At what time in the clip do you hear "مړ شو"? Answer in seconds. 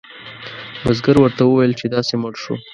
2.21-2.55